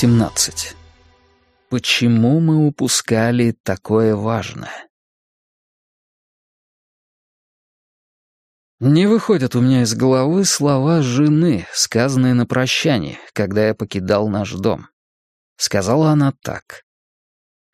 [0.00, 0.76] 17.
[1.70, 4.86] Почему мы упускали такое важное?
[8.78, 14.52] Не выходят у меня из головы слова жены, сказанные на прощание, когда я покидал наш
[14.52, 14.86] дом.
[15.56, 16.84] Сказала она так.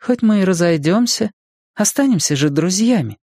[0.00, 1.30] «Хоть мы и разойдемся,
[1.75, 3.19] останемся же друзьями».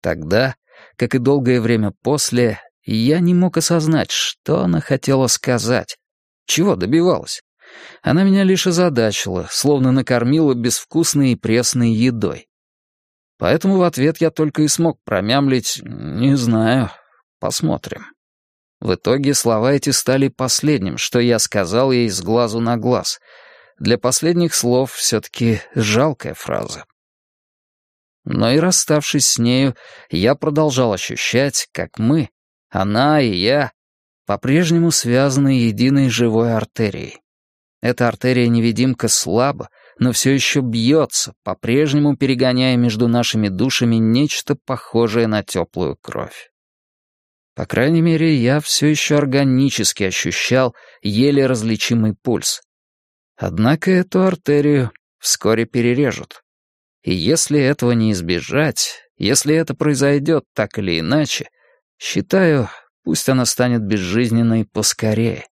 [0.00, 0.56] Тогда,
[0.96, 5.98] как и долгое время после, я не мог осознать, что она хотела сказать,
[6.46, 7.42] чего добивалась.
[8.02, 12.48] Она меня лишь озадачила, словно накормила безвкусной и пресной едой.
[13.38, 16.90] Поэтому в ответ я только и смог промямлить «не знаю,
[17.38, 18.06] посмотрим».
[18.80, 23.20] В итоге слова эти стали последним, что я сказал ей с глазу на глаз.
[23.78, 26.84] Для последних слов все-таки жалкая фраза.
[28.24, 29.74] Но и расставшись с нею,
[30.10, 32.30] я продолжал ощущать, как мы,
[32.68, 33.72] она и я,
[34.26, 37.18] по-прежнему связаны единой живой артерией.
[37.80, 45.42] Эта артерия-невидимка слабо, но все еще бьется, по-прежнему перегоняя между нашими душами нечто похожее на
[45.42, 46.50] теплую кровь.
[47.54, 52.62] По крайней мере, я все еще органически ощущал еле различимый пульс.
[53.36, 56.42] Однако эту артерию вскоре перережут.
[57.02, 61.48] И если этого не избежать, если это произойдет так или иначе,
[61.98, 62.68] считаю,
[63.04, 65.46] пусть она станет безжизненной поскорее.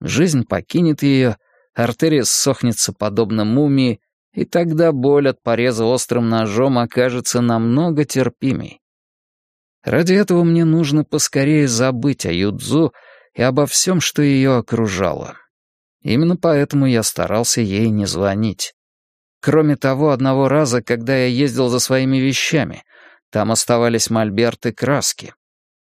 [0.00, 1.36] Жизнь покинет ее,
[1.74, 4.00] артерия ссохнется подобно мумии,
[4.32, 8.80] и тогда боль от пореза острым ножом окажется намного терпимей.
[9.84, 12.94] Ради этого мне нужно поскорее забыть о Юдзу
[13.34, 15.36] и обо всем, что ее окружало.
[16.00, 18.74] Именно поэтому я старался ей не звонить.
[19.40, 22.82] Кроме того одного раза, когда я ездил за своими вещами,
[23.30, 25.34] там оставались мольберты краски.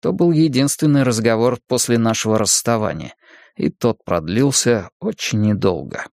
[0.00, 3.14] То был единственный разговор после нашего расставания
[3.56, 6.06] и тот продлился очень недолго.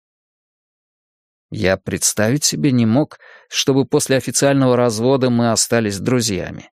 [1.51, 3.19] Я представить себе не мог,
[3.49, 6.71] чтобы после официального развода мы остались друзьями.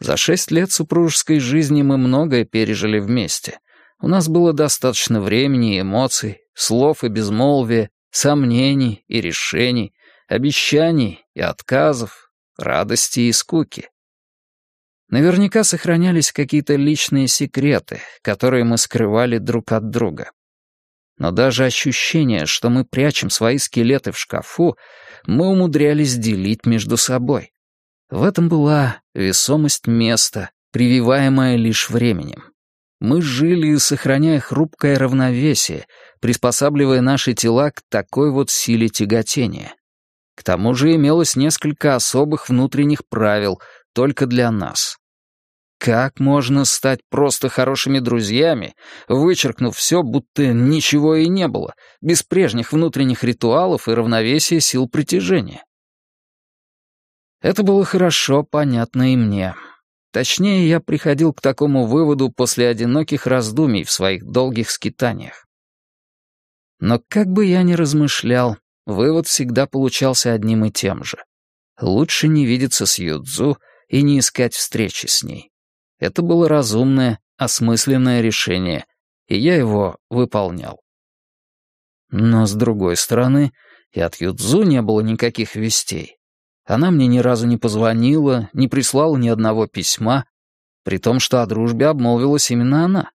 [0.00, 3.58] За шесть лет супружеской жизни мы многое пережили вместе.
[4.00, 9.94] У нас было достаточно времени и эмоций, слов и безмолвия, сомнений и решений,
[10.28, 13.88] обещаний и отказов, радости и скуки.
[15.10, 20.32] Наверняка сохранялись какие-то личные секреты, которые мы скрывали друг от друга.
[21.16, 24.76] Но даже ощущение, что мы прячем свои скелеты в шкафу,
[25.26, 27.52] мы умудрялись делить между собой.
[28.10, 32.44] В этом была весомость места, прививаемая лишь временем.
[33.00, 35.86] Мы жили, сохраняя хрупкое равновесие,
[36.20, 39.74] приспосабливая наши тела к такой вот силе тяготения.
[40.36, 43.60] К тому же имелось несколько особых внутренних правил—
[43.94, 44.96] только для нас.
[45.78, 48.74] Как можно стать просто хорошими друзьями,
[49.06, 55.62] вычеркнув все, будто ничего и не было, без прежних внутренних ритуалов и равновесия сил притяжения?
[57.40, 59.54] Это было хорошо понятно и мне.
[60.12, 65.46] Точнее, я приходил к такому выводу после одиноких раздумий в своих долгих скитаниях.
[66.80, 68.56] Но как бы я ни размышлял,
[68.86, 71.18] вывод всегда получался одним и тем же.
[71.80, 75.50] Лучше не видеться с Юдзу и не искать встречи с ней.
[75.98, 78.84] Это было разумное, осмысленное решение,
[79.26, 80.80] и я его выполнял.
[82.10, 83.52] Но, с другой стороны,
[83.92, 86.16] и от Юдзу не было никаких вестей.
[86.64, 90.26] Она мне ни разу не позвонила, не прислала ни одного письма,
[90.84, 93.10] при том, что о дружбе обмолвилась именно она.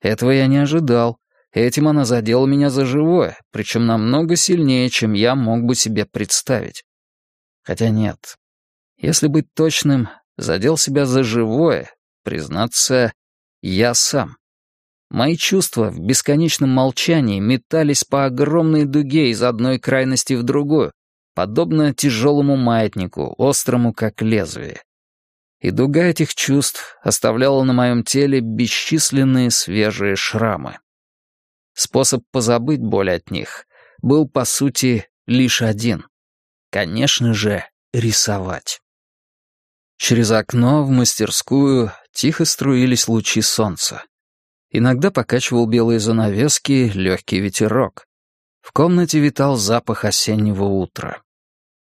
[0.00, 1.18] Этого я не ожидал.
[1.52, 6.84] Этим она задела меня за живое, причем намного сильнее, чем я мог бы себе представить.
[7.62, 8.36] Хотя нет,
[9.02, 10.08] если быть точным,
[10.38, 11.90] задел себя за живое,
[12.22, 13.12] признаться,
[13.60, 14.36] я сам.
[15.10, 20.92] Мои чувства в бесконечном молчании метались по огромной дуге из одной крайности в другую,
[21.34, 24.82] подобно тяжелому маятнику, острому как лезвие.
[25.60, 30.78] И дуга этих чувств оставляла на моем теле бесчисленные свежие шрамы.
[31.74, 33.66] Способ позабыть боль от них
[34.00, 36.06] был, по сути, лишь один.
[36.70, 38.81] Конечно же, рисовать.
[40.02, 44.02] Через окно в мастерскую тихо струились лучи солнца.
[44.68, 48.08] Иногда покачивал белые занавески легкий ветерок.
[48.62, 51.22] В комнате витал запах осеннего утра.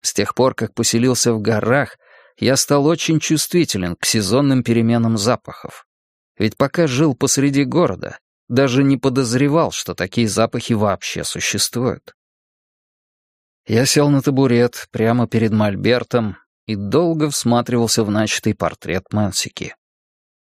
[0.02, 2.00] С тех пор, как поселился в горах,
[2.40, 5.86] я стал очень чувствителен к сезонным переменам запахов.
[6.40, 8.18] Ведь пока жил посреди города,
[8.48, 12.16] даже не подозревал, что такие запахи вообще существуют.
[13.68, 16.38] Я сел на табурет прямо перед мольбертом
[16.70, 19.76] и долго всматривался в начатый портрет Мэнсики.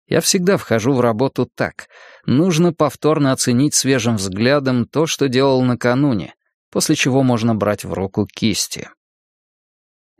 [0.08, 1.90] Я всегда вхожу в работу так.
[2.26, 6.34] Нужно повторно оценить свежим взглядом то, что делал накануне,
[6.72, 8.90] после чего можно брать в руку кисти.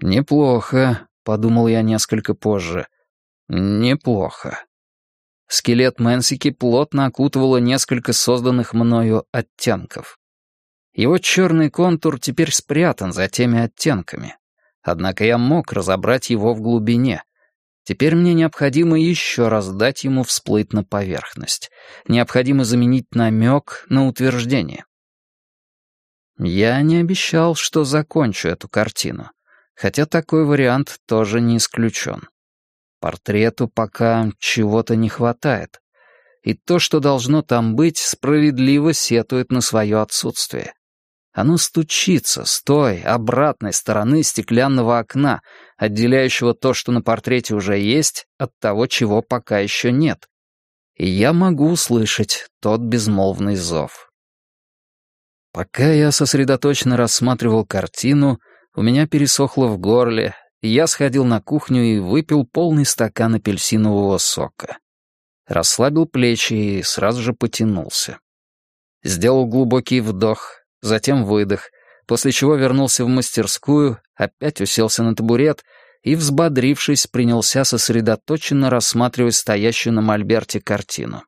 [0.02, 2.88] «Неплохо»,— подумал я несколько позже.
[3.48, 4.66] «Неплохо».
[5.48, 10.20] Скелет Мэнсики плотно окутывало несколько созданных мною оттенков.
[10.94, 14.36] Его черный контур теперь спрятан за теми оттенками.
[14.86, 17.24] Однако я мог разобрать его в глубине.
[17.84, 21.72] Теперь мне необходимо еще раз дать ему всплыть на поверхность.
[22.08, 24.86] Необходимо заменить намек на утверждение.
[26.38, 29.32] Я не обещал, что закончу эту картину,
[29.74, 32.28] хотя такой вариант тоже не исключен.
[33.00, 35.82] Портрету пока чего-то не хватает.
[36.44, 40.76] И то, что должно там быть, справедливо сетует на свое отсутствие.
[41.36, 45.42] Оно стучится с той, обратной стороны стеклянного окна,
[45.76, 50.30] отделяющего то, что на портрете уже есть, от того, чего пока еще нет.
[50.96, 54.10] И я могу услышать тот безмолвный зов.
[55.52, 58.40] Пока я сосредоточенно рассматривал картину,
[58.74, 64.78] у меня пересохло в горле, я сходил на кухню и выпил полный стакан апельсинового сока.
[65.48, 68.20] Расслабил плечи и сразу же потянулся.
[69.04, 71.70] Сделал глубокий вдох, затем выдох,
[72.08, 75.64] после чего вернулся в мастерскую, опять уселся на табурет
[76.04, 81.24] и, взбодрившись, принялся сосредоточенно рассматривать стоящую на мольберте картину.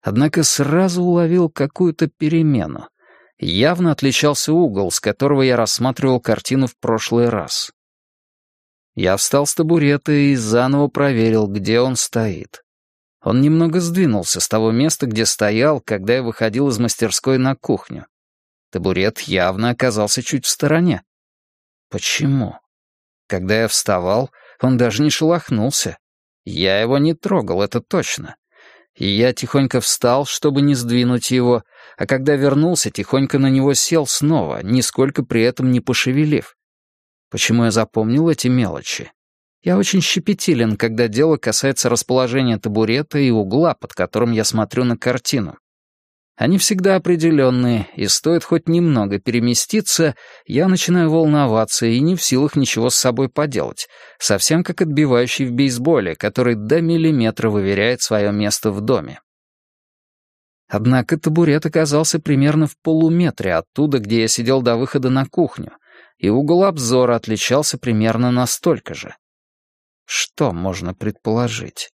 [0.00, 2.88] Однако сразу уловил какую-то перемену.
[3.38, 7.72] Явно отличался угол, с которого я рассматривал картину в прошлый раз.
[8.94, 12.62] Я встал с табурета и заново проверил, где он стоит.
[13.22, 18.06] Он немного сдвинулся с того места, где стоял, когда я выходил из мастерской на кухню.
[18.74, 21.04] Табурет явно оказался чуть в стороне.
[21.90, 22.58] Почему?
[23.28, 25.96] Когда я вставал, он даже не шелохнулся.
[26.44, 28.34] Я его не трогал, это точно.
[28.96, 31.62] И я тихонько встал, чтобы не сдвинуть его,
[31.96, 36.56] а когда вернулся, тихонько на него сел снова, нисколько при этом не пошевелив.
[37.30, 39.12] Почему я запомнил эти мелочи?
[39.62, 44.96] Я очень щепетилен, когда дело касается расположения табурета и угла, под которым я смотрю на
[44.96, 45.58] картину.
[46.36, 50.16] Они всегда определенные, и стоит хоть немного переместиться,
[50.46, 53.86] я начинаю волноваться и не в силах ничего с собой поделать,
[54.18, 59.20] совсем как отбивающий в бейсболе, который до миллиметра выверяет свое место в доме.
[60.66, 65.72] Однако табурет оказался примерно в полуметре оттуда, где я сидел до выхода на кухню,
[66.18, 69.14] и угол обзора отличался примерно настолько же.
[70.04, 71.90] Что можно предположить?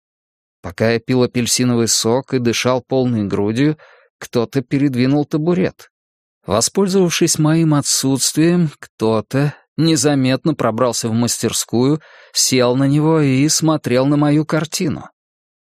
[0.60, 3.78] Пока я пил апельсиновый сок и дышал полной грудью,
[4.18, 5.90] кто-то передвинул табурет.
[6.46, 12.00] Воспользовавшись моим отсутствием, кто-то незаметно пробрался в мастерскую,
[12.32, 15.08] сел на него и смотрел на мою картину.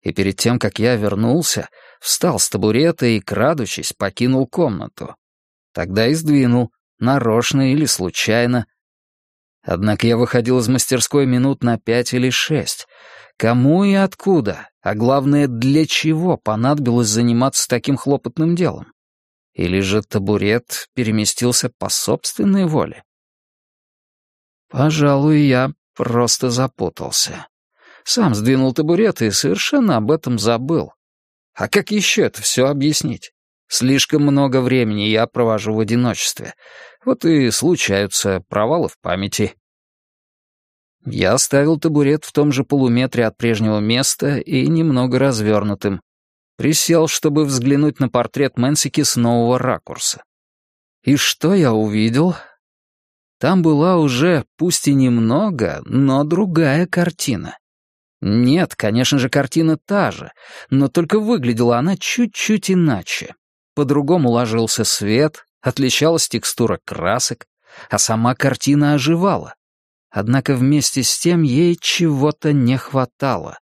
[0.03, 1.69] И перед тем, как я вернулся,
[2.01, 5.15] встал с табурета и, крадучись, покинул комнату.
[5.73, 8.67] Тогда и сдвинул, нарочно или случайно.
[9.63, 12.87] Однако я выходил из мастерской минут на пять или шесть.
[13.37, 18.93] Кому и откуда, а главное, для чего понадобилось заниматься таким хлопотным делом?
[19.53, 23.05] Или же табурет переместился по собственной воле?
[24.69, 27.46] Пожалуй, я просто запутался.
[28.05, 30.93] Сам сдвинул табурет и совершенно об этом забыл.
[31.55, 33.32] А как еще это все объяснить?
[33.69, 36.55] Слишком много времени я провожу в одиночестве.
[37.05, 39.55] Вот и случаются провалы в памяти.
[41.05, 46.01] Я оставил табурет в том же полуметре от прежнего места и немного развернутым.
[46.56, 50.23] Присел, чтобы взглянуть на портрет Мэнсики с нового ракурса.
[51.03, 52.37] И что я увидел?
[53.41, 57.59] Там была уже, пусть и немного, но другая картина.
[58.21, 60.31] Нет, конечно же, картина та же,
[60.71, 63.35] но только выглядела она чуть-чуть иначе.
[63.75, 67.47] По-другому ложился свет, отличалась текстура красок,
[67.91, 69.55] а сама картина оживала.
[70.13, 73.59] Однако вместе с тем ей чего-то не хватало.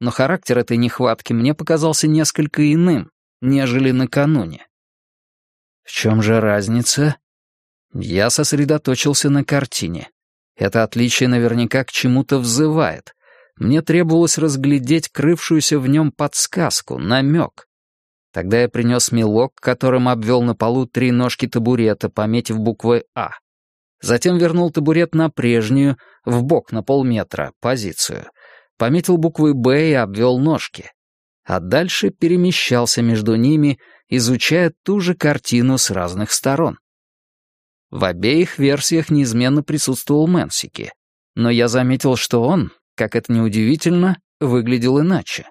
[0.00, 4.66] Но характер этой нехватки мне показался несколько иным, нежели накануне.
[5.82, 7.16] В чем же разница?
[7.94, 10.10] Я сосредоточился на картине.
[10.56, 13.14] Это отличие наверняка к чему-то взывает.
[13.56, 17.66] Мне требовалось разглядеть крывшуюся в нем подсказку, намек.
[18.30, 23.30] Тогда я принес мелок, которым обвел на полу три ножки табурета, пометив буквой «А».
[24.00, 28.26] Затем вернул табурет на прежнюю, в бок на полметра, позицию.
[28.76, 30.90] Пометил буквы «Б» и обвел ножки.
[31.44, 36.78] А дальше перемещался между ними, изучая ту же картину с разных сторон.
[37.90, 40.92] В обеих версиях неизменно присутствовал Мэнсики,
[41.36, 45.46] но я заметил, что он, как это ни удивительно, выглядел иначе.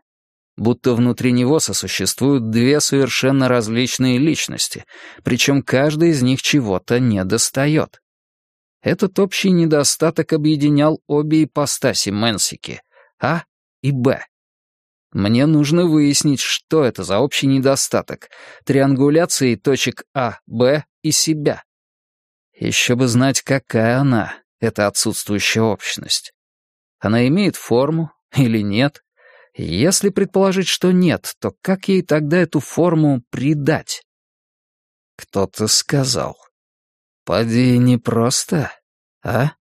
[0.56, 4.86] будто внутри него сосуществуют две совершенно различные личности,
[5.24, 8.03] причем каждая из них чего-то недостает.
[8.84, 12.82] Этот общий недостаток объединял обе ипостаси Мэнсики—
[13.22, 13.46] А
[13.82, 14.25] и Б.
[15.13, 18.30] Мне нужно выяснить, что это за общий недостаток—
[18.66, 21.63] триангуляции точек А, Б и себя.
[22.54, 26.34] Еще бы знать, какая она, эта отсутствующая общность.
[27.00, 29.02] Она имеет форму или нет?
[29.56, 34.04] Если предположить, что нет, то как ей тогда эту форму придать?
[35.16, 36.36] Кто-то сказал.
[37.25, 38.72] «Поди непросто,
[39.24, 39.53] а?»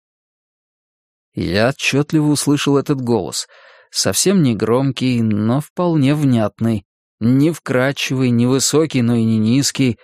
[1.35, 3.49] Я отчетливо услышал этот голос,
[3.90, 6.87] совсем не громкий, но вполне внятный,
[7.21, 9.99] не вкрадчивый, не высокий, но и не низкий.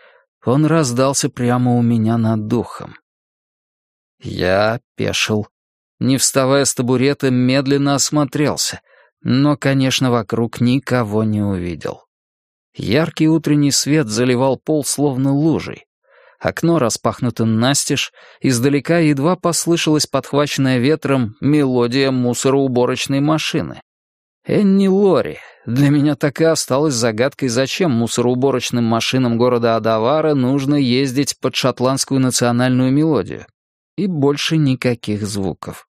[0.45, 2.97] Он раздался прямо у меня над духом.
[4.21, 5.49] Я пешил.
[5.99, 8.81] Не вставая с табурета, медленно осмотрелся,
[9.23, 12.05] но, конечно, вокруг никого не увидел.
[12.75, 15.86] Яркий утренний свет заливал пол словно лужей.
[16.47, 23.81] Окно распахнуто настежь, издалека едва послышалась подхваченная ветром мелодия мусороуборочной машины.
[24.47, 25.39] Энни Лори.
[25.67, 32.21] Для меня так и осталось загадкой, зачем мусороуборочным машинам города Адавара нужно ездить под шотландскую
[32.21, 33.47] национальную мелодию
[33.97, 35.89] и больше никаких звуков.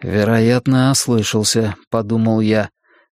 [0.00, 2.70] «Вероятно, ослышался»,— подумал я.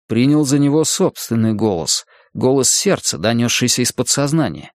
[0.08, 4.72] Принял за него собственный голос, голос сердца, донесшийся из подсознания.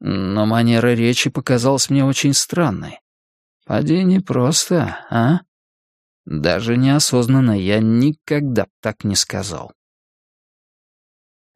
[0.00, 3.00] Но манера речи показалась мне очень странной.
[3.64, 5.40] «Поди не просто, а?»
[6.24, 9.72] Даже неосознанно я никогда так не сказал.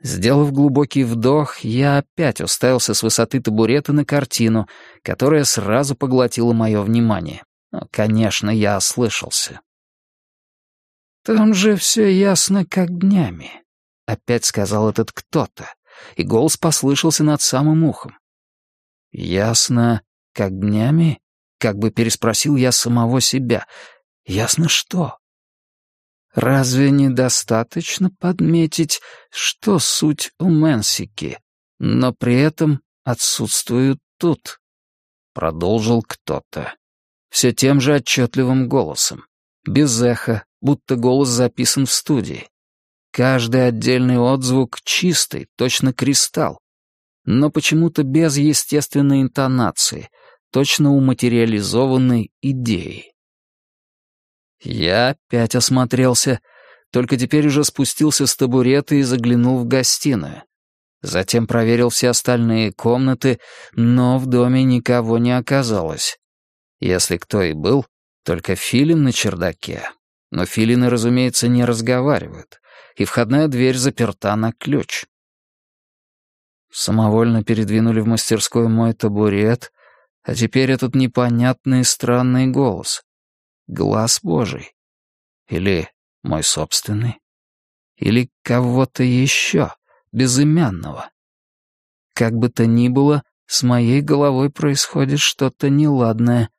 [0.02, 4.66] Сделав глубокий вдох, я опять уставился с высоты табурета на картину,
[5.02, 7.44] которая сразу поглотила мое внимание.
[7.70, 9.60] Но, конечно, я ослышался.
[11.22, 13.50] «Там же все ясно, как днями»,—
[14.06, 15.66] опять сказал этот кто-то,
[16.16, 18.16] и голос послышался над самым ухом.
[19.10, 20.02] «Ясно,
[20.32, 21.20] как днями?»—
[21.58, 23.66] как бы переспросил я самого себя.
[24.24, 25.20] «Ясно что?»
[26.34, 29.00] Разве недостаточно подметить,
[29.30, 31.38] что суть у Мэнсики,
[31.78, 34.60] но при этом отсутствуют тут?
[35.34, 36.74] Продолжил кто-то.
[37.30, 39.24] Все тем же отчетливым голосом.
[39.66, 42.48] Без эха, будто голос записан в студии.
[43.12, 46.60] Каждый отдельный отзвук чистый, точно кристалл.
[47.24, 50.08] Но почему-то без естественной интонации,
[50.50, 53.12] точно уматериализованной идеей.
[54.62, 56.40] Я опять осмотрелся,
[56.92, 60.42] только теперь уже спустился с табурета и заглянул в гостиную.
[61.02, 63.40] Затем проверил все остальные комнаты,
[63.72, 66.18] но в доме никого не оказалось.
[66.78, 67.86] Если кто и был,
[68.24, 69.90] только филин на чердаке.
[70.30, 72.60] Но филины, разумеется, не разговаривают,
[72.96, 75.06] и входная дверь заперта на ключ.
[76.70, 79.72] Самовольно передвинули в мастерской мой табурет,
[80.22, 83.02] а теперь этот непонятный странный голос
[83.70, 84.72] глаз Божий?
[85.48, 85.88] Или
[86.22, 87.20] мой собственный?
[87.96, 89.74] Или кого-то еще,
[90.12, 91.10] безымянного?
[92.14, 96.50] Как бы то ни было, с моей головой происходит что-то неладное.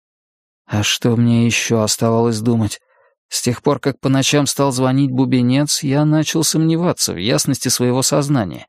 [0.66, 2.80] А что мне еще оставалось думать?
[3.28, 8.02] С тех пор, как по ночам стал звонить бубенец, я начал сомневаться в ясности своего
[8.02, 8.68] сознания.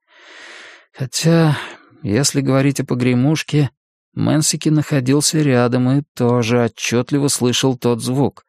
[0.92, 1.58] Хотя,
[2.02, 3.70] если говорить о погремушке,
[4.14, 8.44] Мэнсики находился рядом и тоже отчетливо слышал тот звук.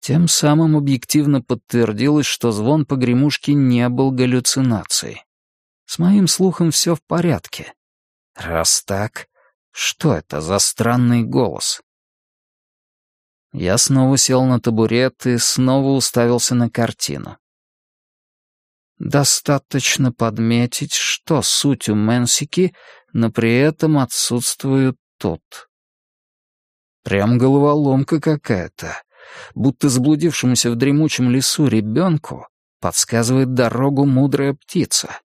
[0.00, 5.24] Тем самым объективно подтвердилось, что звон погремушки не был галлюцинацией.
[5.86, 7.72] С моим слухом все в порядке.
[8.34, 9.28] Раз так,
[9.72, 11.82] что это за странный голос?
[13.52, 17.38] Я снова сел на табурет и снова уставился на картину.
[19.00, 22.72] Достаточно подметить, что суть у Мэнсики
[23.12, 25.68] но при этом отсутствуют тут.
[27.02, 29.02] Прям головоломка какая-то.
[29.54, 32.46] Будто заблудившемуся в дремучем лесу ребенку
[32.80, 35.20] подсказывает дорогу мудрая птица.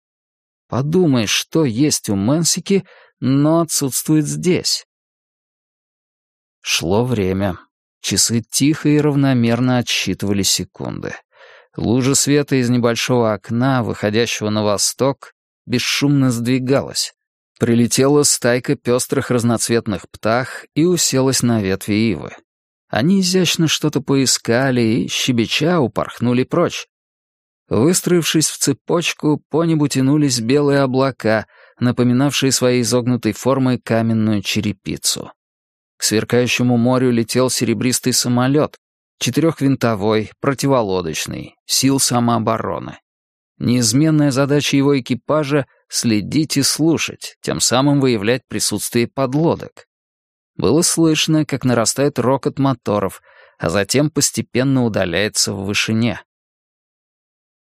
[0.68, 2.84] Подумай, что есть у Мэнсики,
[3.18, 4.86] но отсутствует здесь.
[6.60, 7.58] Шло время.
[8.00, 11.14] Часы тихо и равномерно отсчитывали секунды.
[11.76, 15.32] Лужа света из небольшого окна, выходящего на восток,
[15.66, 17.14] бесшумно сдвигалась.
[17.58, 22.30] Прилетела стайка пестрых разноцветных птах и уселась на ветви ивы.
[22.88, 26.88] Они изящно что-то поискали и, щебеча, упорхнули прочь.
[27.68, 31.46] Выстроившись в цепочку, по небу тянулись белые облака,
[31.78, 35.32] напоминавшие своей изогнутой формой каменную черепицу.
[35.96, 38.76] К сверкающему морю летел серебристый самолет,
[39.20, 42.98] четырехвинтовой, противолодочный, сил самообороны.
[43.58, 49.86] Неизменная задача его экипажа— следить и слушать, тем самым выявлять присутствие подлодок.
[50.56, 53.20] Было слышно, как нарастает рокот моторов,
[53.58, 56.22] а затем постепенно удаляется в вышине.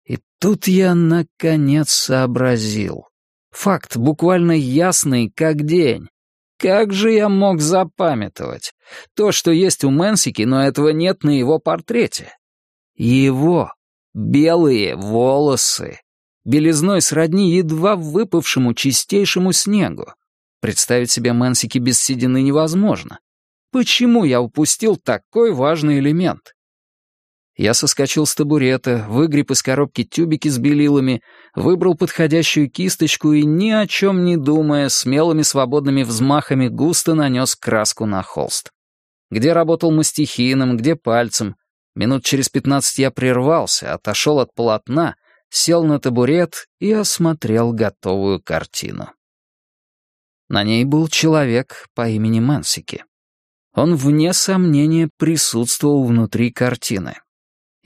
[0.05, 3.09] И тут я, наконец, сообразил.
[3.51, 6.09] Факт буквально ясный, как день.
[6.59, 8.73] Как же я мог запамятовать?
[9.15, 12.33] То, что есть у Мэнсики, но этого нет на его портрете.
[12.95, 13.73] Его
[14.15, 16.01] белые волосы,
[16.45, 20.07] белизной сродни едва выпавшему чистейшему снегу.
[20.61, 23.21] Представить себе Мэнсики без седины невозможно.
[23.71, 26.56] Почему я упустил такой важный элемент?
[27.57, 31.23] Я соскочил с табурета, выгреб из коробки тюбики с белилами,
[31.55, 38.05] выбрал подходящую кисточку и, ни о чем не думая, смелыми свободными взмахами густо нанес краску
[38.05, 38.73] на холст.
[39.31, 41.57] Где работал мастихином, где пальцем.
[41.95, 45.17] Минут через пятнадцать я прервался, отошел от полотна,
[45.49, 49.13] сел на табурет и осмотрел готовую картину.
[50.51, 53.05] На ней был человек по имени Мансики.
[53.73, 57.17] Он, вне сомнения, присутствовал внутри картины.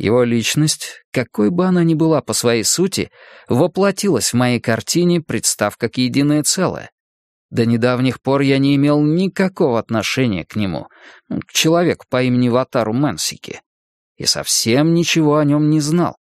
[0.00, 3.10] Его личность, какой бы она ни была по своей сути,
[3.50, 6.90] воплотилась в моей картине, представ как единое целое.
[7.50, 10.86] До недавних пор я не имел никакого отношения к нему,
[11.28, 13.60] к человеку по имени Ватару Мэнсики,
[14.16, 16.16] и совсем ничего о нем не знал.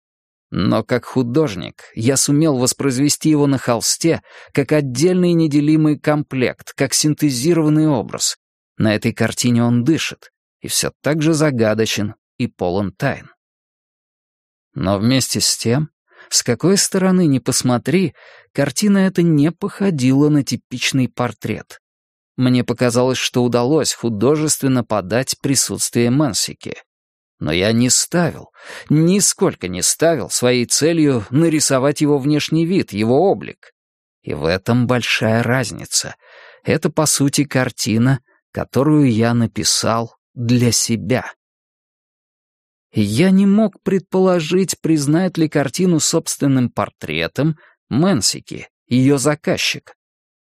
[0.51, 4.23] Но как художник я сумел воспроизвести его на холсте
[4.55, 8.39] как отдельный неделимый комплект, как синтезированный образ.
[8.79, 10.31] На этой картине он дышит,
[10.63, 13.29] и все так же загадочен и полон тайн.
[14.77, 15.89] Но вместе с тем,
[16.29, 18.15] с какой стороны ни посмотри,
[18.53, 21.81] картина эта не походила на типичный портрет.
[22.37, 26.77] Мне показалось, что удалось художественно подать присутствие Мансики.
[27.39, 28.51] Но я не ставил,
[28.91, 33.73] нисколько не ставил своей целью нарисовать его внешний вид, его облик.
[34.21, 36.17] И в этом большая разница.
[36.65, 38.21] Это, по сути, картина,
[38.53, 41.33] которую я написал для себя
[43.03, 47.57] я не мог предположить, признает ли картину собственным портретом
[47.89, 49.95] Мэнсики, ее заказчик.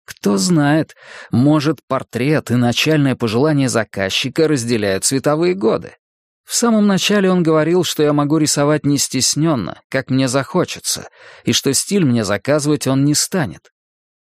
[0.07, 0.95] Кто знает,
[1.31, 5.97] может, портрет и начальное пожелание заказчика разделяют цветовые годы.
[6.45, 11.09] В самом начале он говорил, что я могу рисовать не стесненно, как мне захочется,
[11.45, 13.71] и что стиль мне заказывать он не станет.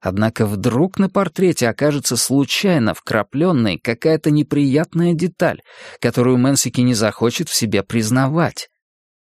[0.01, 5.61] Однако вдруг на портрете окажется случайно вкрапленной какая-то неприятная деталь,
[6.01, 8.69] которую Мэнсики не захочет в себе признавать.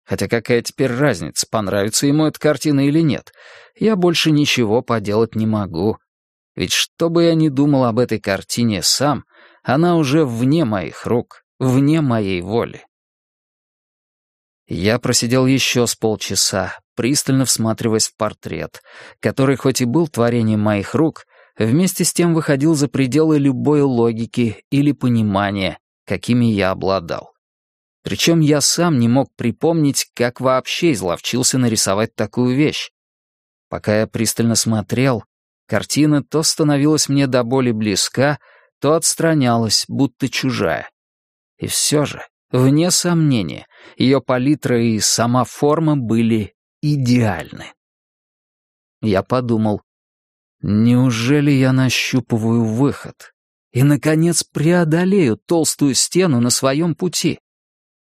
[0.06, 3.32] Хотя какая теперь разница, понравится ему эта картина или нет.
[3.78, 5.98] Я больше ничего поделать не могу.
[6.56, 9.24] Ведь что бы я ни думал об этой картине сам,
[9.62, 12.84] она уже вне моих рук, вне моей воли.
[14.66, 18.82] Я просидел еще с полчаса, пристально всматриваясь в портрет,
[19.20, 21.26] который хоть и был творением моих рук,
[21.58, 27.32] вместе с тем выходил за пределы любой логики или понимания, какими я обладал.
[28.02, 32.90] Причем я сам не мог припомнить, как вообще изловчился нарисовать такую вещь.
[33.68, 35.24] Пока я пристально смотрел,
[35.66, 38.38] картина то становилась мне до боли близка,
[38.80, 40.90] то отстранялась, будто чужая.
[41.58, 42.22] И все же,
[42.54, 47.72] вне сомнения, ее палитра и сама форма были идеальны.
[49.02, 49.82] Я подумал,
[50.62, 53.34] неужели я нащупываю выход
[53.72, 57.40] и, наконец, преодолею толстую стену на своем пути?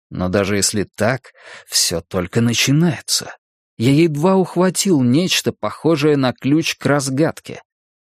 [0.09, 1.31] Но даже если так,
[1.67, 3.35] все только начинается.
[3.77, 7.61] Я едва ухватил нечто, похожее на ключ к разгадке.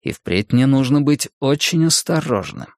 [0.00, 2.68] И впредь мне нужно быть очень осторожным.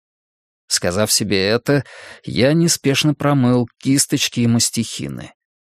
[0.72, 1.84] Сказав себе это,
[2.24, 5.34] я неспешно промыл кисточки и мастихины.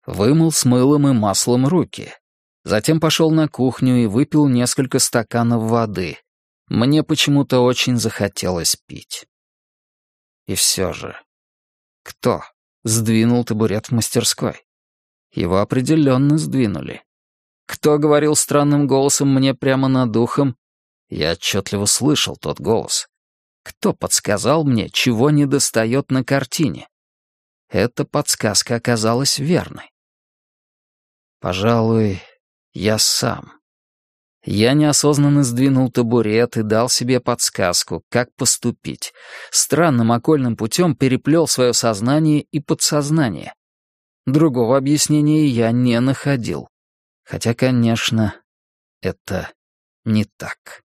[0.05, 2.13] Вымыл с мылом и маслом руки.
[2.63, 6.19] Затем пошел на кухню и выпил несколько стаканов воды.
[6.67, 9.25] Мне почему-то очень захотелось пить.
[10.45, 11.19] И все же,
[12.03, 12.43] кто
[12.83, 14.63] сдвинул табурет в мастерской?
[15.31, 17.01] Его определенно сдвинули.
[17.65, 20.55] Кто говорил странным голосом мне прямо над ухом?
[21.09, 23.07] Я отчетливо слышал тот голос.
[23.63, 26.87] Кто подсказал мне, чего недостает на картине?
[27.69, 29.89] Эта подсказка оказалась верной.
[31.39, 32.21] Пожалуй,
[32.73, 33.53] я сам.
[34.45, 39.13] Я неосознанно сдвинул табурет и дал себе подсказку, как поступить.
[39.51, 43.53] Странным окольным путем переплел свое сознание и подсознание.
[44.25, 46.67] Другого объяснения я не находил.
[47.23, 48.35] Хотя, конечно,
[49.01, 49.51] это
[50.03, 50.82] не так.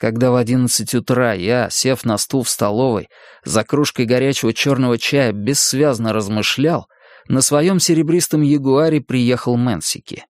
[0.00, 3.10] Когда в одиннадцать утра я, сев на стул в столовой,
[3.44, 6.88] за кружкой горячего черного чая бессвязно размышлял,
[7.28, 10.24] на своем серебристом ягуаре приехал Мэнсики.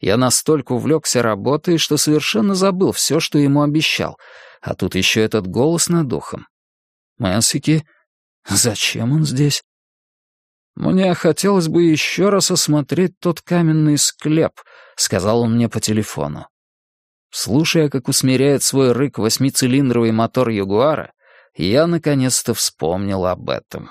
[0.00, 4.16] Я настолько увлекся работой, что совершенно забыл все, что ему обещал,
[4.62, 6.46] а тут еще этот голос над духом.
[7.18, 7.84] Мэнсики,
[8.48, 9.62] зачем он здесь?
[10.76, 14.52] «Мне хотелось бы еще раз осмотреть тот каменный склеп»,—
[14.96, 16.46] сказал он мне по телефону.
[17.30, 21.12] Слушая, как усмиряет свой рык восьмицилиндровый мотор Ягуара,
[21.54, 23.90] я наконец-то вспомнил об этом.